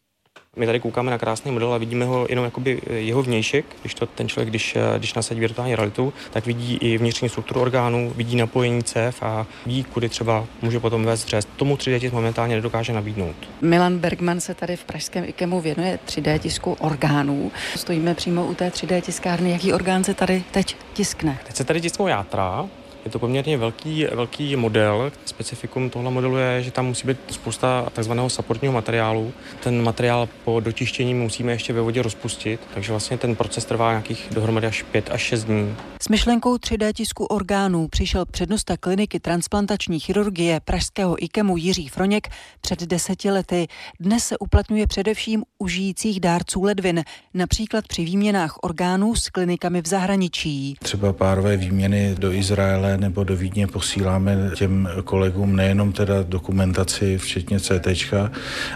My 0.57 0.67
tady 0.67 0.81
koukáme 0.81 1.11
na 1.11 1.19
krásný 1.19 1.50
model 1.50 1.73
a 1.73 1.78
vidíme 1.78 2.05
ho 2.05 2.26
jenom 2.28 2.45
jakoby 2.45 2.81
jeho 2.90 3.23
vnějšek, 3.23 3.64
když 3.81 3.95
to 3.95 4.07
ten 4.07 4.28
člověk, 4.28 4.49
když, 4.49 4.76
když 4.99 5.14
nasadí 5.14 5.40
virtuální 5.40 5.75
realitu, 5.75 6.12
tak 6.31 6.47
vidí 6.47 6.76
i 6.76 6.99
vnitřní 6.99 7.28
strukturu 7.28 7.61
orgánů, 7.61 8.12
vidí 8.17 8.37
napojení 8.37 8.83
cév 8.83 9.23
a 9.23 9.47
ví, 9.67 9.85
kudy 9.85 10.09
třeba 10.09 10.47
může 10.62 10.81
potom 10.81 11.05
vést 11.05 11.25
dřez. 11.25 11.45
Tomu 11.57 11.76
3D 11.76 12.00
tisk 12.00 12.12
momentálně 12.12 12.55
nedokáže 12.55 12.93
nabídnout. 12.93 13.37
Milan 13.61 13.99
Bergman 13.99 14.40
se 14.40 14.55
tady 14.55 14.76
v 14.76 14.85
pražském 14.85 15.25
IKEMu 15.25 15.61
věnuje 15.61 15.99
3D 16.07 16.38
tisku 16.38 16.73
orgánů. 16.81 17.52
Stojíme 17.76 18.14
přímo 18.14 18.47
u 18.47 18.55
té 18.55 18.69
3D 18.69 19.00
tiskárny. 19.00 19.50
Jaký 19.50 19.73
orgán 19.73 20.05
se 20.05 20.14
tady 20.14 20.45
teď 20.50 20.76
tiskne? 20.93 21.38
Teď 21.47 21.57
se 21.57 21.64
tady 21.64 21.81
tisknou 21.81 22.07
játra, 22.07 22.69
je 23.05 23.11
to 23.11 23.19
poměrně 23.19 23.57
velký, 23.57 24.07
velký 24.14 24.57
model. 24.57 25.12
Specifikum 25.25 25.90
tohle 25.90 26.11
modelu 26.11 26.37
je, 26.37 26.62
že 26.62 26.71
tam 26.71 26.87
musí 26.87 27.07
být 27.07 27.19
spousta 27.31 27.88
takzvaného 27.93 28.31
supportního 28.31 28.75
materiálu. 28.75 29.33
Ten 29.62 29.83
materiál 29.83 30.28
po 30.45 30.61
dočištění 30.61 31.14
musíme 31.14 31.52
ještě 31.52 31.73
ve 31.73 31.81
vodě 31.81 32.02
rozpustit, 32.02 32.61
takže 32.75 32.93
vlastně 32.93 33.19
ten 33.19 33.37
proces 33.37 33.64
trvá 33.64 33.90
nějakých 33.90 34.28
dohromady 34.35 34.67
až 34.67 34.83
5 34.83 35.11
až 35.11 35.23
6 35.23 35.45
dní. 35.45 35.76
S 36.02 36.09
myšlenkou 36.09 36.57
3D 36.57 36.93
tisku 36.93 37.25
orgánů 37.25 37.88
přišel 37.88 38.26
přednosta 38.26 38.76
kliniky 38.76 39.21
transplantační 39.21 40.00
chirurgie 40.00 40.61
pražského 40.64 41.25
IKEMu 41.25 41.57
Jiří 41.57 41.88
Froněk 41.88 42.28
před 42.61 42.83
deseti 42.83 43.31
lety. 43.31 43.67
Dnes 44.00 44.25
se 44.25 44.38
uplatňuje 44.38 44.87
především 44.87 45.45
u 45.59 45.69
žijících 45.69 46.21
dárců 46.21 46.62
ledvin, 46.62 47.05
například 47.35 47.88
při 47.88 48.05
výměnách 48.05 48.57
orgánů 48.62 49.14
s 49.14 49.28
klinikami 49.28 49.83
v 49.83 49.87
zahraničí. 49.87 50.75
Třeba 50.83 51.12
párové 51.12 51.57
výměny 51.57 52.14
do 52.19 52.33
Izraele 52.33 52.88
nebo 52.97 53.25
do 53.25 53.37
Vídně 53.37 53.66
posíláme 53.66 54.50
těm 54.57 54.88
kolegům 55.04 55.57
nejenom 55.57 55.92
teda 55.92 56.23
dokumentaci, 56.23 57.18
včetně 57.18 57.61
CT, 57.61 58.14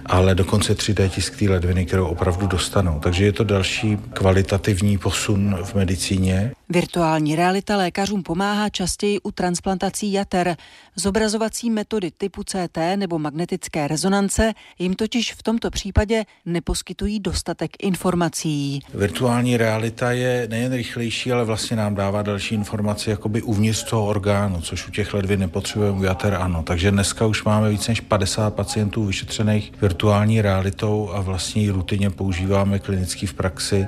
ale 0.07 0.35
dokonce 0.35 0.75
3D 0.75 1.09
tisk 1.09 1.39
té 1.39 1.51
ledviny, 1.51 1.87
kterou 1.87 2.07
opravdu 2.07 2.47
dostanou. 2.47 3.01
Takže 3.01 3.25
je 3.25 3.33
to 3.33 3.45
další 3.45 3.97
kvalitativní 3.97 4.99
posun 4.99 5.57
v 5.65 5.75
medicíně. 5.75 6.53
Virtuální 6.69 7.37
realita 7.37 7.77
lékařům 7.77 8.23
pomáhá 8.23 8.69
častěji 8.69 9.21
u 9.21 9.31
transplantací 9.31 10.13
jater. 10.13 10.57
Zobrazovací 10.97 11.71
metody 11.71 12.11
typu 12.19 12.43
CT 12.45 12.79
nebo 12.97 13.19
magnetické 13.19 13.89
rezonance 13.89 14.53
jim 14.79 14.95
totiž 14.95 15.33
v 15.33 15.43
tomto 15.43 15.71
případě 15.71 16.25
neposkytují 16.47 17.21
dostatek 17.21 17.71
informací. 17.83 18.81
Virtuální 18.95 19.57
realita 19.57 20.13
je 20.13 20.47
nejen 20.51 20.73
rychlejší, 20.73 21.33
ale 21.33 21.45
vlastně 21.45 21.77
nám 21.77 21.95
dává 21.95 22.23
další 22.23 22.55
informace 22.55 23.11
jakoby 23.11 23.43
uvnitř 23.43 23.85
toho 23.85 24.02
orgánu, 24.07 24.61
což 24.61 24.89
u 24.89 24.91
těch 24.91 25.15
ledvin 25.15 25.41
nepotřebujeme, 25.41 25.99
u 25.99 26.03
jater 26.03 26.35
ano. 26.35 26.63
Takže 26.63 26.91
dneska 26.91 27.27
už 27.27 27.45
máme 27.45 27.71
více 27.71 27.91
než 27.91 28.01
50 28.01 28.55
pacientů 28.55 29.05
vyšetřených 29.05 29.73
virtuální 29.83 30.43
realitou 30.43 31.11
a 31.15 31.21
vlastně 31.21 31.63
ji 31.63 31.71
rutině 31.71 32.11
používáme 32.11 32.79
klinicky 32.79 33.27
v 33.27 33.35
praxi 33.35 33.87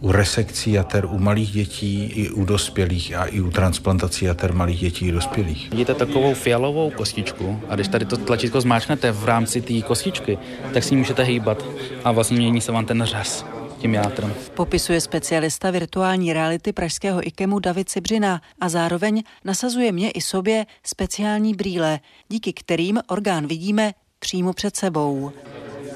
u 0.00 0.12
resekcí 0.12 0.72
jater 0.72 1.06
u 1.06 1.18
malých 1.18 1.52
dětí 1.52 2.04
i 2.04 2.30
u 2.30 2.44
dospělých 2.44 3.14
a 3.14 3.24
i 3.24 3.40
u 3.40 3.50
transplantací 3.50 4.24
jater 4.24 4.52
malých 4.52 4.80
dětí 4.80 5.06
i 5.06 5.12
dospělých. 5.12 5.70
Vidíte 5.70 5.94
takovou 5.94 6.34
fialovou 6.34 6.90
kostičku 6.90 7.60
a 7.68 7.74
když 7.74 7.88
tady 7.88 8.04
to 8.04 8.16
tlačítko 8.16 8.60
zmáčknete 8.60 9.12
v 9.12 9.24
rámci 9.24 9.60
té 9.60 9.82
kostičky, 9.82 10.38
tak 10.72 10.84
s 10.84 10.90
ní 10.90 10.96
můžete 10.96 11.22
hýbat 11.22 11.64
a 12.04 12.12
vlastně 12.12 12.36
mění 12.36 12.60
se 12.60 12.72
vám 12.72 12.86
ten 12.86 13.04
řez 13.04 13.44
tím 13.78 13.94
játrem. 13.94 14.34
Popisuje 14.54 15.00
specialista 15.00 15.70
virtuální 15.70 16.32
reality 16.32 16.72
pražského 16.72 17.26
IKEMu 17.26 17.58
David 17.58 17.88
Cibřina 17.88 18.40
a 18.60 18.68
zároveň 18.68 19.22
nasazuje 19.44 19.92
mě 19.92 20.10
i 20.10 20.20
sobě 20.20 20.66
speciální 20.82 21.54
brýle, 21.54 22.00
díky 22.28 22.52
kterým 22.52 23.00
orgán 23.08 23.46
vidíme 23.46 23.92
přímo 24.18 24.52
před 24.52 24.76
sebou. 24.76 25.32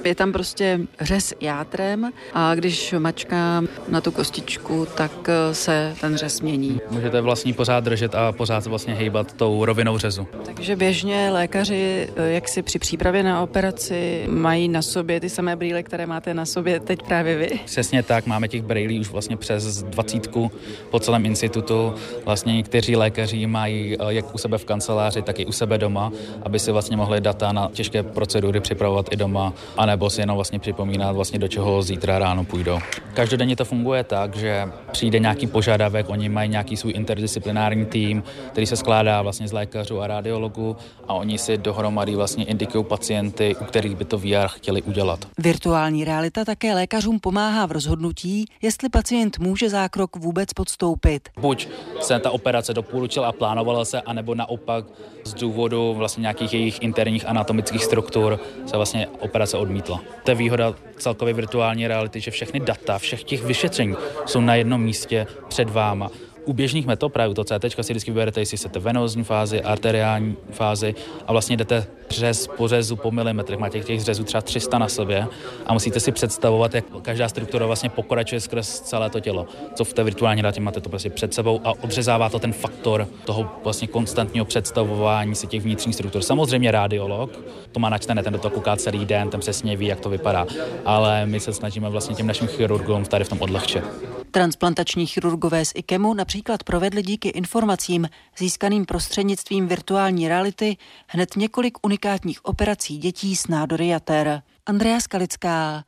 Je 0.05 0.15
tam 0.15 0.33
prostě 0.33 0.81
řez 1.01 1.35
játrem 1.41 2.11
a 2.35 2.55
když 2.55 2.95
mačkám 2.99 3.69
na 3.89 4.01
tu 4.01 4.11
kostičku, 4.11 4.87
tak 4.97 5.13
eh, 5.29 5.55
se 5.55 5.95
ten 6.01 6.17
řez 6.17 6.41
mění. 6.41 6.81
Můžete 6.91 7.21
vlastně 7.21 7.55
pořád 7.55 7.85
držet 7.85 8.15
a 8.15 8.33
pořád 8.33 8.65
se 8.65 8.71
vlastně 8.71 8.95
hejbat 8.95 9.33
tou 9.33 9.65
rovinou 9.65 9.99
řezu. 9.99 10.27
Takže 10.45 10.77
běžně 10.77 11.31
lékaři, 11.33 12.09
eh, 12.17 12.31
jak 12.31 12.49
si 12.49 12.63
při 12.63 12.79
přípravě 12.79 13.23
na 13.23 13.43
operaci, 13.43 14.27
mají 14.29 14.69
na 14.69 14.83
sobě 14.83 15.21
ty 15.21 15.29
samé 15.31 15.57
brýle, 15.57 15.83
které 15.83 16.07
máte 16.07 16.35
na 16.35 16.47
sobě 16.47 16.81
teď 16.81 17.03
právě 17.03 17.37
vy? 17.37 17.61
Přesně 17.65 18.03
tak, 18.03 18.27
máme 18.27 18.49
těch 18.49 18.63
brýlí 18.63 19.01
už 19.01 19.11
vlastně 19.11 19.37
přes 19.37 19.83
dvacítku 19.83 20.51
po 20.91 20.99
celém 21.01 21.27
institutu. 21.27 21.95
Vlastně 22.25 22.53
někteří 22.53 22.97
lékaři 22.97 23.47
mají 23.47 23.97
eh, 24.01 24.05
jak 24.09 24.35
u 24.35 24.39
sebe 24.39 24.59
v 24.59 24.65
kanceláři, 24.65 25.23
tak 25.23 25.41
i 25.41 25.47
u 25.47 25.53
sebe 25.53 25.79
doma, 25.79 26.13
aby 26.43 26.59
si 26.59 26.73
vlastně 26.73 26.97
mohli 26.97 27.21
data 27.21 27.53
na 27.53 27.71
těžké 27.73 28.03
procedury 28.03 28.61
připravovat 28.61 29.07
i 29.11 29.17
doma 29.17 29.53
a 29.77 29.87
anebo 29.89 30.11
si 30.11 30.21
jenom 30.21 30.35
vlastně 30.35 30.59
připomínat 30.59 31.13
vlastně 31.13 31.39
do 31.39 31.49
čeho 31.49 31.83
zítra 31.83 32.19
ráno 32.19 32.45
půjdou. 32.45 32.79
Každodenně 33.15 33.57
to 33.57 33.65
funguje 33.65 34.05
tak, 34.05 34.37
že 34.37 34.69
přijde 34.93 35.19
nějaký 35.19 35.47
požadavek, 35.47 36.09
oni 36.09 36.29
mají 36.29 36.51
nějaký 36.51 36.77
svůj 36.77 36.93
interdisciplinární 36.93 37.87
tým, 37.87 38.23
který 38.53 38.67
se 38.67 38.77
skládá 38.77 39.23
vlastně 39.23 39.49
z 39.49 39.53
lékařů 39.53 40.01
a 40.01 40.07
radiologů 40.07 40.77
a 41.09 41.15
oni 41.15 41.39
si 41.39 41.59
dohromady 41.59 42.15
vlastně 42.15 42.45
indikují 42.45 42.85
pacienty, 42.85 43.57
u 43.61 43.65
kterých 43.65 43.97
by 43.97 44.05
to 44.05 44.19
VR 44.19 44.49
chtěli 44.49 44.83
udělat. 44.83 45.25
Virtuální 45.39 46.05
realita 46.05 46.45
také 46.45 46.75
lékařům 46.75 47.21
pomáhá 47.21 47.67
v 47.67 47.73
rozhodnutí, 47.73 48.45
jestli 48.63 48.89
pacient 48.89 49.39
může 49.39 49.71
zákrok 49.71 50.17
vůbec 50.17 50.53
podstoupit. 50.53 51.29
Buď 51.41 51.69
se 52.01 52.19
ta 52.19 52.31
operace 52.31 52.75
doporučila 52.75 53.29
a 53.29 53.33
plánovala 53.33 53.85
se, 53.85 54.01
anebo 54.01 54.35
naopak 54.35 54.85
z 55.25 55.35
důvodu 55.35 55.95
vlastně 55.95 56.21
nějakých 56.21 56.53
jejich 56.55 56.83
interních 56.83 57.29
anatomických 57.29 57.85
struktur 57.85 58.41
se 58.67 58.77
vlastně 58.77 59.09
operace 59.21 59.57
odmítla. 59.79 60.01
To 60.25 60.31
je 60.31 60.35
výhoda 60.35 60.75
celkově 60.97 61.35
virtuální 61.35 61.87
reality, 61.87 62.21
že 62.21 62.31
všechny 62.31 62.61
data, 62.61 62.99
všech 62.99 63.25
těch 63.25 63.43
vyšetření 63.43 63.97
jsou 64.27 64.41
na 64.41 64.55
jednom 64.55 64.83
místě 64.83 65.27
před 65.49 65.71
váma 65.71 66.11
u 66.49 66.53
běžných 66.53 66.87
metod, 66.87 67.13
právě 67.13 67.31
u 67.31 67.35
toho 67.35 67.45
CT, 67.45 67.75
si 67.81 67.93
vždycky 67.93 68.11
vyberete, 68.11 68.41
jestli 68.41 68.57
chcete 68.57 68.79
venózní 68.79 69.25
fázi, 69.25 69.63
arteriální 69.63 70.37
fázi 70.51 70.95
a 71.27 71.33
vlastně 71.33 71.57
jdete 71.57 71.87
přes 72.09 72.47
pořezu 72.47 72.97
po 72.97 73.11
milimetrech. 73.11 73.59
Máte 73.59 73.81
těch 73.81 74.01
řezů 74.01 74.25
třeba 74.25 74.41
300 74.41 74.79
na 74.79 74.89
sobě 74.89 75.27
a 75.67 75.73
musíte 75.73 76.01
si 76.01 76.13
představovat, 76.13 76.75
jak 76.75 76.85
každá 77.03 77.29
struktura 77.29 77.67
vlastně 77.67 77.89
pokračuje 77.89 78.41
skrz 78.41 78.81
celé 78.81 79.11
to 79.11 79.21
tělo. 79.21 79.47
Co 79.75 79.85
v 79.85 79.93
té 79.93 80.05
virtuální 80.05 80.43
realitě 80.43 80.61
máte 80.61 80.81
to 80.81 80.89
prostě 80.89 81.11
před 81.11 81.35
sebou 81.35 81.61
a 81.65 81.73
odřezává 81.83 82.29
to 82.29 82.39
ten 82.39 82.53
faktor 82.53 83.09
toho 83.25 83.51
vlastně 83.65 83.89
konstantního 83.89 84.45
představování 84.45 85.35
si 85.35 85.47
těch 85.47 85.63
vnitřních 85.63 85.95
struktur. 85.95 86.23
Samozřejmě 86.23 86.71
radiolog, 86.71 87.41
to 87.73 87.81
má 87.81 87.89
načtené, 87.89 88.23
ten 88.23 88.33
do 88.33 88.39
toho 88.39 88.55
kouká 88.55 88.77
celý 88.77 89.05
den, 89.05 89.31
ten 89.31 89.41
přesně 89.41 89.77
ví, 89.77 89.87
jak 89.87 90.01
to 90.01 90.11
vypadá. 90.11 90.47
Ale 90.85 91.27
my 91.27 91.41
se 91.41 91.53
snažíme 91.53 91.89
vlastně 91.89 92.17
těm 92.17 92.27
našim 92.27 92.49
chirurgům 92.49 93.05
tady 93.05 93.25
v 93.25 93.29
tom 93.29 93.41
odlehčit. 93.41 93.85
Transplantační 94.31 95.07
chirurgové 95.07 95.65
z 95.65 95.73
IKEMu 95.75 96.15
například 96.15 96.65
provedli 96.65 97.03
díky 97.03 97.29
informacím 97.29 98.09
získaným 98.39 98.87
prostřednictvím 98.87 99.69
virtuální 99.69 100.29
reality 100.29 100.77
hned 101.07 101.37
několik 101.37 101.79
unikátních 101.83 102.45
operací 102.45 102.99
dětí 102.99 103.37
s 103.37 103.47
nádory 103.47 103.89
jater. 103.89 104.43
Andrea 104.67 105.01
Skalická. 105.01 105.85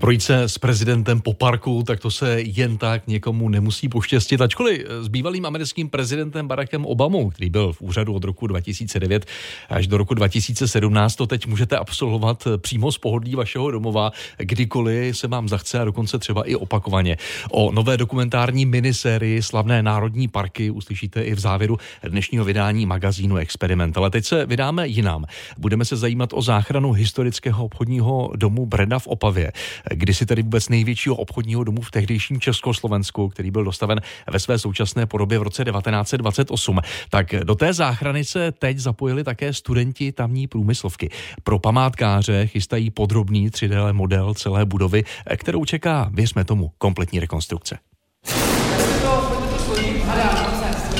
Projít 0.00 0.22
se 0.22 0.42
s 0.42 0.58
prezidentem 0.58 1.20
po 1.20 1.34
parku, 1.34 1.82
tak 1.82 2.00
to 2.00 2.10
se 2.10 2.40
jen 2.40 2.78
tak 2.78 3.06
někomu 3.06 3.48
nemusí 3.48 3.88
poštěstit. 3.88 4.40
Ačkoliv 4.40 4.86
s 5.00 5.08
bývalým 5.08 5.46
americkým 5.46 5.88
prezidentem 5.88 6.48
Barackem 6.48 6.86
Obamou, 6.86 7.30
který 7.30 7.50
byl 7.50 7.72
v 7.72 7.82
úřadu 7.82 8.14
od 8.14 8.24
roku 8.24 8.46
2009 8.46 9.26
až 9.68 9.86
do 9.86 9.96
roku 9.96 10.14
2017, 10.14 11.16
to 11.16 11.26
teď 11.26 11.46
můžete 11.46 11.76
absolvovat 11.76 12.48
přímo 12.56 12.92
z 12.92 12.98
pohodlí 12.98 13.34
vašeho 13.34 13.70
domova, 13.70 14.12
kdykoliv 14.38 15.18
se 15.18 15.28
vám 15.28 15.48
zachce 15.48 15.80
a 15.80 15.84
dokonce 15.84 16.18
třeba 16.18 16.48
i 16.48 16.54
opakovaně. 16.54 17.16
O 17.50 17.72
nové 17.72 17.96
dokumentární 17.96 18.66
minisérii 18.66 19.42
Slavné 19.42 19.82
národní 19.82 20.28
parky 20.28 20.70
uslyšíte 20.70 21.22
i 21.22 21.34
v 21.34 21.38
závěru 21.38 21.78
dnešního 22.08 22.44
vydání 22.44 22.86
magazínu 22.86 23.36
Experiment. 23.36 23.96
Ale 23.96 24.10
teď 24.10 24.24
se 24.24 24.46
vydáme 24.46 24.88
jinam. 24.88 25.24
Budeme 25.58 25.84
se 25.84 25.96
zajímat 25.96 26.30
o 26.32 26.42
záchranu 26.42 26.92
historického 26.92 27.64
obchodního 27.64 28.30
domu 28.36 28.66
Breda 28.66 28.98
v 28.98 29.06
Opavě 29.06 29.52
kdysi 29.94 30.26
tedy 30.26 30.42
vůbec 30.42 30.68
největšího 30.68 31.16
obchodního 31.16 31.64
domu 31.64 31.80
v 31.82 31.90
tehdejším 31.90 32.40
Československu, 32.40 33.28
který 33.28 33.50
byl 33.50 33.64
dostaven 33.64 34.00
ve 34.30 34.38
své 34.38 34.58
současné 34.58 35.06
podobě 35.06 35.38
v 35.38 35.42
roce 35.42 35.64
1928. 35.64 36.78
Tak 37.10 37.34
do 37.44 37.54
té 37.54 37.72
záchrany 37.72 38.24
se 38.24 38.52
teď 38.52 38.78
zapojili 38.78 39.24
také 39.24 39.52
studenti 39.52 40.12
tamní 40.12 40.46
průmyslovky. 40.46 41.10
Pro 41.42 41.58
památkáře 41.58 42.46
chystají 42.46 42.90
podrobný 42.90 43.50
3D 43.50 43.92
model 43.92 44.34
celé 44.34 44.64
budovy, 44.64 45.04
kterou 45.36 45.64
čeká, 45.64 46.10
věřme 46.12 46.44
tomu, 46.44 46.70
kompletní 46.78 47.20
rekonstrukce. 47.20 47.78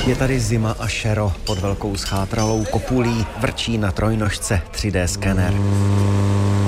Je 0.07 0.15
tady 0.15 0.39
zima 0.39 0.75
a 0.79 0.87
šero 0.87 1.33
pod 1.45 1.59
velkou 1.59 1.97
schátralou 1.97 2.65
kopulí 2.65 3.25
vrčí 3.39 3.77
na 3.77 3.91
trojnožce 3.91 4.61
3D 4.71 5.05
skener. 5.05 5.53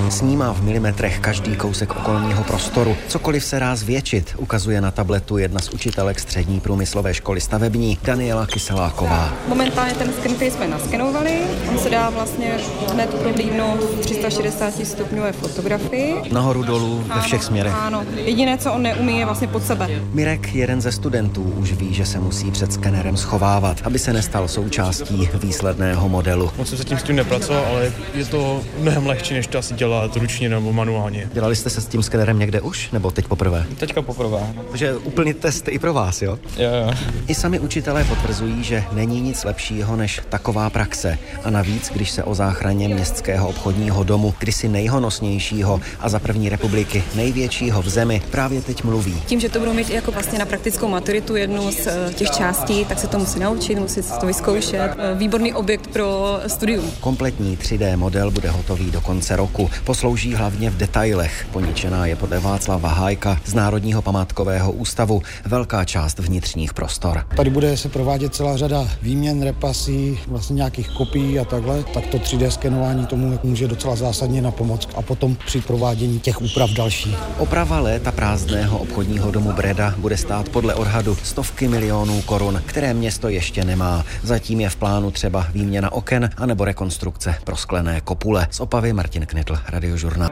Snímá 0.10 0.54
v 0.54 0.64
milimetrech 0.64 1.20
každý 1.20 1.56
kousek 1.56 1.96
okolního 1.96 2.44
prostoru. 2.44 2.96
Cokoliv 3.08 3.44
se 3.44 3.60
ráz 3.60 3.80
zvětšit, 3.80 4.36
ukazuje 4.38 4.82
na 4.82 4.92
tabletu 4.92 5.38
jedna 5.38 5.60
z 5.62 5.70
učitelek 5.70 6.20
střední 6.20 6.60
průmyslové 6.60 7.14
školy 7.14 7.42
stavební, 7.42 7.98
Daniela 8.04 8.46
Kyseláková. 8.46 9.34
Momentálně 9.48 9.94
ten 9.94 10.14
sken, 10.20 10.36
který 10.36 10.52
jsme 10.52 10.68
naskenovali, 10.68 11.40
on 11.70 11.80
se 11.80 11.90
dá 11.90 12.10
vlastně 12.10 12.52
hned 12.94 13.10
prohlídnout 13.10 13.80
v 13.84 14.00
360 14.00 14.74
stupňové 14.84 15.32
fotografii. 15.32 16.16
Nahoru 16.32 16.64
dolů 16.64 17.04
ve 17.16 17.22
všech 17.22 17.44
směrech. 17.44 17.74
Ano, 17.74 18.04
jediné, 18.16 18.58
co 18.58 18.74
on 18.74 18.82
neumí, 18.82 19.20
je 19.20 19.26
vlastně 19.26 19.48
pod 19.48 19.64
sebe. 19.64 19.90
Mirek, 20.14 20.56
jeden 20.56 20.82
ze 20.82 20.92
studentů, 20.92 21.54
už 21.58 21.74
ví, 21.74 21.94
že 21.94 22.06
se 22.06 22.20
musí 22.20 22.52
před 22.52 22.74
skenerem 22.74 23.18
schovávat, 23.18 23.82
aby 23.84 24.00
se 24.00 24.14
nestal 24.14 24.48
součástí 24.48 25.30
výsledného 25.34 26.10
modelu. 26.10 26.52
Moc 26.58 26.70
jsem 26.70 26.78
se 26.78 26.84
tím 26.84 26.98
s 26.98 27.04
tím 27.04 27.16
nepracoval, 27.16 27.66
ale 27.66 27.92
je 28.14 28.26
to 28.26 28.62
mnohem 28.80 29.08
lehčí, 29.08 29.34
než 29.34 29.48
to 29.48 29.58
asi 29.58 29.74
dělat 29.94 30.16
ručně 30.16 30.50
nebo 30.50 30.74
manuálně. 30.74 31.30
Dělali 31.34 31.56
jste 31.56 31.70
se 31.70 31.82
s 31.82 31.86
tím 31.86 32.04
skenerem 32.04 32.40
někde 32.40 32.62
už, 32.62 32.92
nebo 32.92 33.12
teď 33.12 33.28
poprvé? 33.28 33.66
Teďka 33.78 34.02
poprvé. 34.02 34.40
Takže 34.70 34.96
úplný 34.96 35.34
test 35.34 35.68
i 35.68 35.80
pro 35.80 35.94
vás, 35.94 36.22
jo? 36.22 36.40
Jo, 36.58 36.70
jo. 36.86 36.94
I 37.28 37.36
sami 37.36 37.60
učitelé 37.60 38.04
potvrzují, 38.04 38.64
že 38.64 38.84
není 38.92 39.22
nic 39.22 39.44
lepšího 39.44 39.96
než 39.96 40.22
taková 40.30 40.70
praxe. 40.70 41.18
A 41.44 41.50
navíc, 41.50 41.92
když 41.94 42.10
se 42.12 42.24
o 42.24 42.36
záchraně 42.36 42.88
městského 42.88 43.50
obchodního 43.50 44.04
domu, 44.04 44.34
kdysi 44.40 44.68
nejhonosnějšího 44.68 45.82
a 46.00 46.10
za 46.10 46.20
první 46.20 46.50
republiky 46.50 47.04
největšího 47.16 47.82
v 47.82 47.90
zemi, 47.90 48.22
právě 48.32 48.62
teď 48.62 48.84
mluví. 48.84 49.22
Tím, 49.26 49.40
že 49.40 49.50
to 49.50 49.60
budou 49.60 49.74
mít 49.74 49.90
jako 49.90 50.12
vlastně 50.12 50.40
na 50.40 50.46
praktickou 50.46 50.88
maturitu 50.88 51.36
jednu 51.36 51.72
z 51.72 51.88
eh, 51.88 52.14
těch 52.14 52.32
částí, 52.32 52.86
tak 52.86 53.00
se 53.00 53.08
to 53.08 53.20
musí 53.20 53.40
naučit, 53.40 53.80
musí 53.80 54.04
se 54.04 54.20
to 54.20 54.26
vyzkoušet. 54.26 54.92
Eh, 54.98 55.16
výborný 55.16 55.54
objekt 55.54 55.88
pro 55.88 56.40
studium. 56.48 56.92
Kompletní 57.00 57.58
3D 57.58 57.98
model 57.98 58.32
bude 58.32 58.50
hotový 58.50 58.92
do 58.92 59.02
konce 59.02 59.36
roku. 59.36 59.70
Poslouží 59.86 60.34
hlavně 60.34 60.70
v 60.70 60.78
detailech. 60.78 61.48
Poničená 61.52 62.06
je 62.06 62.16
podle 62.16 62.40
Václava 62.40 62.90
Hájka 62.90 63.42
z 63.46 63.54
Národního 63.54 64.02
památkového 64.02 64.72
ústavu 64.72 65.22
velká 65.46 65.86
část 65.86 66.20
vnitřních 66.20 66.74
prostor. 66.74 67.26
Tady 67.36 67.50
bude 67.50 67.78
se 67.78 67.90
provádět 67.90 68.36
celá 68.36 68.58
řada 68.58 68.88
výměn, 69.02 69.44
repasí, 69.44 70.20
vlastně 70.28 70.56
nějakých 70.56 70.90
kopií 70.90 71.40
a 71.40 71.46
takhle, 71.46 71.84
tak 71.84 72.08
to 72.08 72.18
3D 72.18 72.48
skenování 72.48 73.06
tomu 73.06 73.40
může 73.44 73.68
docela 73.68 73.96
zásadně 73.96 74.42
na 74.42 74.52
pomoc 74.52 74.90
a 74.96 75.02
potom 75.02 75.38
při 75.46 75.62
provádění 75.62 76.20
těch 76.20 76.42
úprav 76.42 76.70
další. 76.70 77.16
Oprava 77.38 77.80
léta 77.80 78.12
prázdného 78.12 78.78
obchodního 78.78 79.32
domu 79.32 79.52
Breda 79.52 79.94
bude 79.98 80.18
stát 80.18 80.50
podle 80.50 80.76
odhadu 80.76 81.18
stovky 81.24 81.68
milionů 81.68 82.22
korun, 82.22 82.62
které 82.66 82.94
město 82.94 83.30
ještě 83.30 83.66
nemá. 83.66 84.06
Zatím 84.24 84.60
je 84.60 84.70
v 84.70 84.76
plánu 84.76 85.12
třeba 85.12 85.48
výměna 85.54 85.92
oken 85.92 86.30
anebo 86.38 86.66
rekonstrukce 86.66 87.36
prosklené 87.44 88.02
kopule. 88.02 88.48
Z 88.52 88.60
Opavy 88.60 88.94
Martin 88.94 89.26
Knitl, 89.26 89.58
Radiožurnál. 89.74 90.30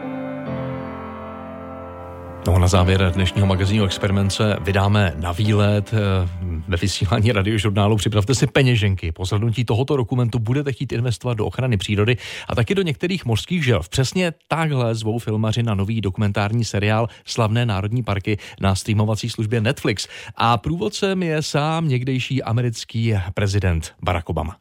No 2.47 2.59
na 2.59 2.67
závěr 2.67 3.11
dnešního 3.15 3.47
magazínu 3.47 3.85
Experiment 3.85 4.33
se 4.33 4.57
vydáme 4.61 5.13
na 5.19 5.31
výlet 5.31 5.93
eh, 5.93 5.97
ve 6.67 6.77
vysílání 6.77 7.31
radiožurnálu. 7.31 7.95
Připravte 7.95 8.35
si 8.35 8.47
peněženky. 8.47 9.11
Po 9.11 9.25
zhlednutí 9.25 9.65
tohoto 9.65 9.97
dokumentu 9.97 10.39
budete 10.39 10.73
chtít 10.73 10.91
investovat 10.91 11.33
do 11.33 11.45
ochrany 11.45 11.77
přírody 11.77 12.17
a 12.47 12.55
taky 12.55 12.75
do 12.75 12.81
některých 12.81 13.25
mořských 13.25 13.65
želv. 13.65 13.89
Přesně 13.89 14.33
takhle 14.47 14.95
zvou 14.95 15.19
filmaři 15.19 15.63
na 15.63 15.75
nový 15.75 16.01
dokumentární 16.01 16.65
seriál 16.65 17.07
Slavné 17.25 17.65
národní 17.65 18.03
parky 18.03 18.37
na 18.61 18.75
streamovací 18.75 19.29
službě 19.29 19.61
Netflix. 19.61 20.07
A 20.35 20.57
průvodcem 20.57 21.23
je 21.23 21.41
sám 21.41 21.87
někdejší 21.87 22.43
americký 22.43 23.13
prezident 23.33 23.93
Barack 24.03 24.29
Obama. 24.29 24.57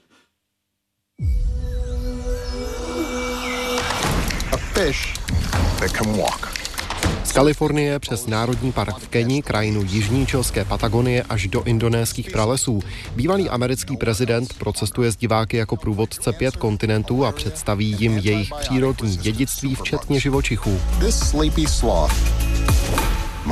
Z 7.25 7.33
Kalifornie 7.33 7.99
přes 7.99 8.27
Národní 8.27 8.73
park 8.73 8.99
v 8.99 9.09
Keni, 9.09 9.43
krajinu 9.43 9.83
jižní 9.83 10.27
čelské 10.27 10.64
Patagonie 10.64 11.23
až 11.23 11.49
do 11.49 11.62
indonéských 11.62 12.31
pralesů. 12.31 12.81
Bývalý 13.16 13.49
americký 13.49 13.97
prezident 13.97 14.55
procestuje 14.59 15.12
s 15.12 15.16
diváky 15.16 15.57
jako 15.57 15.77
průvodce 15.77 16.33
pět 16.33 16.57
kontinentů 16.57 17.25
a 17.25 17.33
představí 17.33 17.97
jim 17.99 18.19
jejich 18.19 18.51
přírodní 18.61 19.16
dědictví, 19.16 19.75
včetně 19.75 20.21
živočichů. 20.21 20.81
This 21.01 21.19
sleepy 21.19 21.66
sloth 21.66 22.14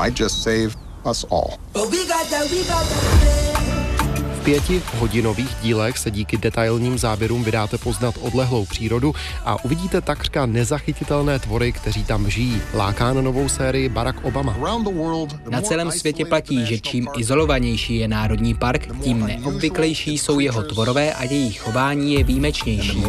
might 0.05 0.21
just 0.21 0.43
save 0.43 0.71
us 1.11 1.27
all 1.31 1.51
pěti 4.49 4.83
hodinových 4.95 5.57
dílech 5.63 5.99
se 5.99 6.11
díky 6.11 6.37
detailním 6.37 6.99
záběrům 6.99 7.45
vydáte 7.45 7.79
poznat 7.79 8.15
odlehlou 8.21 8.65
přírodu 8.65 9.15
a 9.45 9.65
uvidíte 9.65 10.01
takřka 10.01 10.47
nezachytitelné 10.47 11.39
tvory, 11.39 11.73
kteří 11.73 12.05
tam 12.05 12.31
žijí. 12.31 12.63
Láká 12.75 13.13
na 13.13 13.21
novou 13.21 13.49
sérii 13.49 13.89
Barack 13.89 14.25
Obama. 14.25 14.57
Na 15.51 15.61
celém 15.61 15.91
světě 15.91 16.25
platí, 16.25 16.67
že 16.67 16.81
čím 16.81 17.09
izolovanější 17.19 17.97
je 17.97 18.09
národní 18.09 18.55
park, 18.55 19.03
tím 19.03 19.27
neobvyklejší 19.27 20.19
jsou 20.19 20.41
jeho 20.41 20.63
tvorové 20.63 21.15
a 21.15 21.25
jejich 21.25 21.61
chování 21.61 22.15
je 22.15 22.25
výjimečnější. 22.25 23.05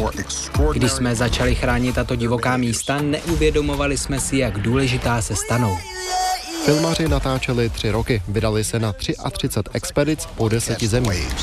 Když 0.74 0.92
jsme 0.92 1.16
začali 1.16 1.56
chránit 1.56 1.96
tato 1.96 2.16
divoká 2.16 2.58
místa, 2.58 3.02
neuvědomovali 3.02 3.98
jsme 3.98 4.20
si, 4.20 4.38
jak 4.38 4.60
důležitá 4.60 5.22
se 5.22 5.36
stanou. 5.36 5.78
Filmaři 6.66 7.08
natáčeli 7.08 7.70
tři 7.70 7.92
roky, 7.92 8.22
vydali 8.28 8.64
se 8.64 8.80
na 8.80 8.94
33 8.94 9.64
expedic 9.74 10.26
po 10.26 10.50
deseti 10.50 10.88
zemích. 10.88 11.36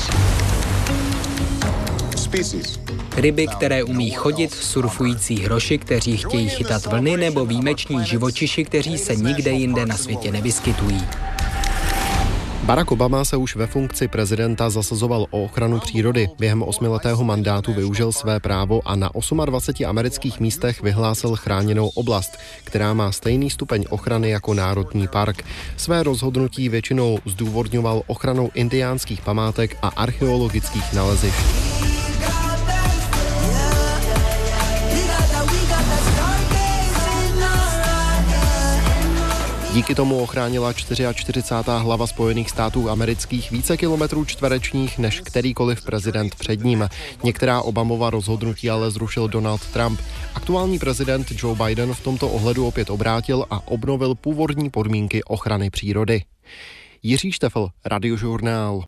Ryby, 3.16 3.46
které 3.46 3.84
umí 3.84 4.10
chodit, 4.10 4.54
surfující 4.54 5.40
hroši, 5.40 5.78
kteří 5.78 6.16
chtějí 6.16 6.48
chytat 6.48 6.86
vlny, 6.86 7.16
nebo 7.16 7.46
výjimeční 7.46 8.04
živočiši, 8.04 8.64
kteří 8.64 8.98
se 8.98 9.16
nikde 9.16 9.50
jinde 9.50 9.86
na 9.86 9.96
světě 9.96 10.32
nevyskytují. 10.32 11.02
Barack 12.66 12.92
Obama 12.92 13.24
se 13.24 13.36
už 13.36 13.56
ve 13.56 13.66
funkci 13.66 14.08
prezidenta 14.08 14.70
zasazoval 14.70 15.26
o 15.30 15.44
ochranu 15.44 15.80
přírody. 15.80 16.28
Během 16.38 16.62
osmiletého 16.62 17.24
mandátu 17.24 17.72
využil 17.72 18.12
své 18.12 18.40
právo 18.40 18.80
a 18.84 18.96
na 18.96 19.10
28 19.44 19.88
amerických 19.88 20.40
místech 20.40 20.82
vyhlásil 20.82 21.36
chráněnou 21.36 21.88
oblast, 21.88 22.38
která 22.64 22.94
má 22.94 23.12
stejný 23.12 23.50
stupeň 23.50 23.84
ochrany 23.90 24.30
jako 24.30 24.54
Národní 24.54 25.08
park. 25.08 25.42
Své 25.76 26.02
rozhodnutí 26.02 26.68
většinou 26.68 27.18
zdůvodňoval 27.24 28.02
ochranou 28.06 28.50
indiánských 28.54 29.20
památek 29.20 29.76
a 29.82 29.88
archeologických 29.88 30.92
nalezišť. 30.92 31.75
Díky 39.76 39.94
tomu 39.94 40.18
ochránila 40.18 40.72
44. 40.72 41.42
hlava 41.78 42.06
Spojených 42.06 42.50
států 42.50 42.90
amerických 42.90 43.50
více 43.50 43.76
kilometrů 43.76 44.24
čtverečních 44.24 44.98
než 44.98 45.20
kterýkoliv 45.20 45.84
prezident 45.84 46.34
před 46.34 46.64
ním. 46.64 46.88
Některá 47.22 47.62
Obamova 47.62 48.10
rozhodnutí 48.10 48.70
ale 48.70 48.90
zrušil 48.90 49.28
Donald 49.28 49.66
Trump. 49.66 50.00
Aktuální 50.34 50.78
prezident 50.78 51.26
Joe 51.42 51.66
Biden 51.66 51.94
v 51.94 52.00
tomto 52.00 52.28
ohledu 52.28 52.66
opět 52.66 52.90
obrátil 52.90 53.46
a 53.50 53.68
obnovil 53.68 54.14
původní 54.14 54.70
podmínky 54.70 55.24
ochrany 55.24 55.70
přírody. 55.70 56.22
Jiří 57.02 57.32
Štefel, 57.32 57.68
Radiožurnál. 57.84 58.84